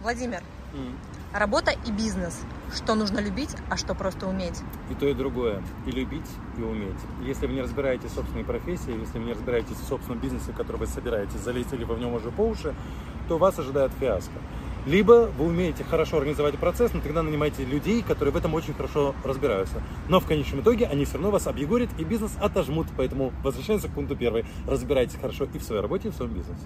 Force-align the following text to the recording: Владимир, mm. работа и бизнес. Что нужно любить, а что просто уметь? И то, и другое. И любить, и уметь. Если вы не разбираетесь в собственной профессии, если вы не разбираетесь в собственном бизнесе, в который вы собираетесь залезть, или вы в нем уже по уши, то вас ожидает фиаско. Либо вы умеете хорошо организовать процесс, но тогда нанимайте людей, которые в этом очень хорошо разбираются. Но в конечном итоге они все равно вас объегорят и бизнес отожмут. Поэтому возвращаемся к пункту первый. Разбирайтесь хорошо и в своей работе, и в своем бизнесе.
Владимир, 0.00 0.42
mm. 0.74 0.94
работа 1.32 1.72
и 1.72 1.90
бизнес. 1.90 2.40
Что 2.72 2.94
нужно 2.94 3.18
любить, 3.18 3.50
а 3.68 3.76
что 3.76 3.96
просто 3.96 4.28
уметь? 4.28 4.62
И 4.90 4.94
то, 4.94 5.08
и 5.08 5.14
другое. 5.14 5.60
И 5.86 5.90
любить, 5.90 6.28
и 6.56 6.62
уметь. 6.62 7.00
Если 7.24 7.48
вы 7.48 7.54
не 7.54 7.62
разбираетесь 7.62 8.10
в 8.10 8.14
собственной 8.14 8.44
профессии, 8.44 8.96
если 8.96 9.18
вы 9.18 9.24
не 9.24 9.32
разбираетесь 9.32 9.76
в 9.76 9.88
собственном 9.88 10.20
бизнесе, 10.20 10.52
в 10.52 10.56
который 10.56 10.76
вы 10.76 10.86
собираетесь 10.86 11.40
залезть, 11.40 11.72
или 11.72 11.82
вы 11.82 11.96
в 11.96 11.98
нем 11.98 12.14
уже 12.14 12.30
по 12.30 12.42
уши, 12.42 12.76
то 13.28 13.38
вас 13.38 13.58
ожидает 13.58 13.90
фиаско. 13.98 14.38
Либо 14.86 15.30
вы 15.36 15.46
умеете 15.46 15.82
хорошо 15.82 16.18
организовать 16.18 16.56
процесс, 16.58 16.94
но 16.94 17.00
тогда 17.00 17.22
нанимайте 17.24 17.64
людей, 17.64 18.02
которые 18.02 18.32
в 18.32 18.36
этом 18.36 18.54
очень 18.54 18.74
хорошо 18.74 19.16
разбираются. 19.24 19.82
Но 20.08 20.20
в 20.20 20.26
конечном 20.26 20.60
итоге 20.60 20.86
они 20.86 21.04
все 21.04 21.14
равно 21.14 21.32
вас 21.32 21.48
объегорят 21.48 21.90
и 21.98 22.04
бизнес 22.04 22.32
отожмут. 22.40 22.86
Поэтому 22.96 23.32
возвращаемся 23.42 23.88
к 23.88 23.90
пункту 23.90 24.16
первый. 24.16 24.46
Разбирайтесь 24.66 25.18
хорошо 25.20 25.48
и 25.52 25.58
в 25.58 25.62
своей 25.64 25.82
работе, 25.82 26.08
и 26.08 26.10
в 26.12 26.14
своем 26.14 26.32
бизнесе. 26.32 26.64